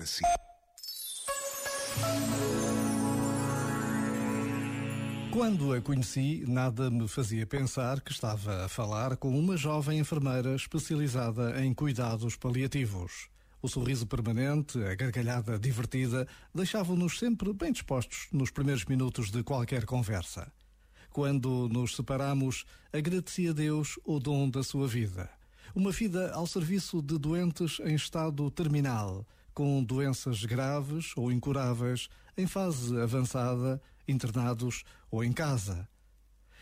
[0.00, 0.22] para si.
[5.30, 10.54] Quando a conheci, nada me fazia pensar que estava a falar com uma jovem enfermeira
[10.56, 13.28] especializada em cuidados paliativos.
[13.62, 19.84] O sorriso permanente, a gargalhada divertida, deixavam-nos sempre bem dispostos nos primeiros minutos de qualquer
[19.84, 20.50] conversa.
[21.10, 25.28] Quando nos separamos, agradeci a Deus o dom da sua vida.
[25.74, 32.46] Uma vida ao serviço de doentes em estado terminal com doenças graves ou incuráveis, em
[32.46, 35.88] fase avançada, internados ou em casa.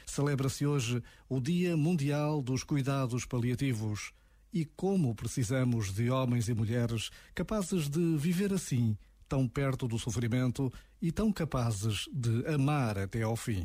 [0.06, 4.12] Celebra-se hoje o Dia Mundial dos Cuidados Paliativos.
[4.52, 8.96] E como precisamos de homens e mulheres capazes de viver assim,
[9.28, 13.62] tão perto do sofrimento e tão capazes de amar até ao fim.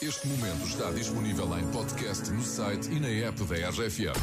[0.00, 4.16] Este momento está disponível em podcast no site e na app da RFM.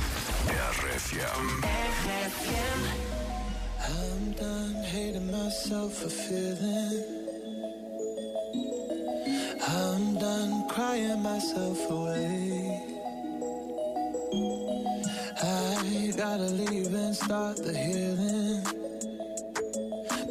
[0.50, 1.28] RFM.
[1.94, 3.27] RFM.
[3.86, 7.04] I'm done hating myself for feeling.
[9.68, 12.84] I'm done crying myself away.
[15.44, 18.64] I gotta leave and start the healing.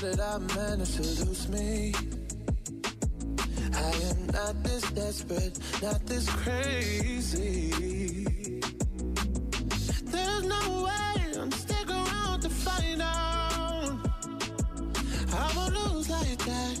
[0.00, 1.92] did I manage to lose me?
[3.74, 8.60] I am not this desperate, not this crazy.
[10.04, 13.98] There's no way I'm sticking around to find out.
[15.32, 16.80] I won't lose like that.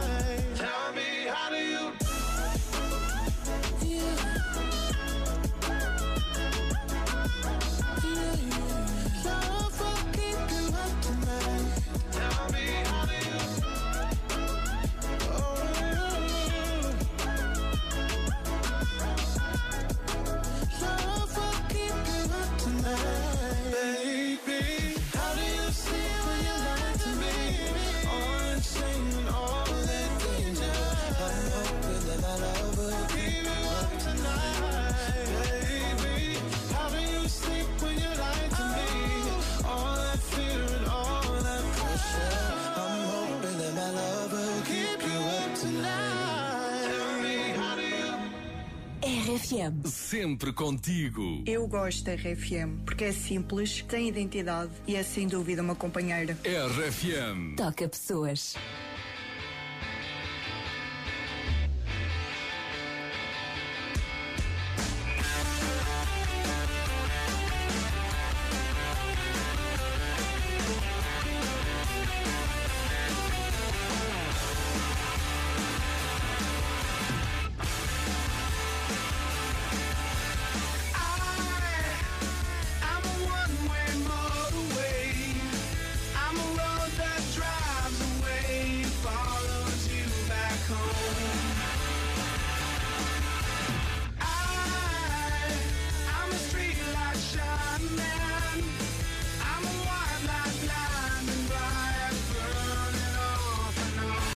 [49.03, 49.81] RFM.
[49.87, 51.43] Sempre contigo.
[51.47, 56.37] Eu gosto da RFM porque é simples, tem identidade e é sem dúvida uma companheira.
[56.45, 57.55] RFM.
[57.57, 58.53] Toca pessoas.